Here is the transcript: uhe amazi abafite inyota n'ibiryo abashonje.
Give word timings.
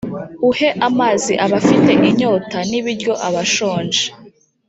uhe 0.49 0.69
amazi 0.87 1.33
abafite 1.45 1.91
inyota 2.09 2.57
n'ibiryo 2.69 3.13
abashonje. 3.27 4.03